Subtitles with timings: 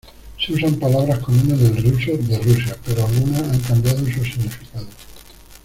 [0.43, 4.87] Se usan palabras comunes del ruso de Rusia, pero algunas han cambiado su significado.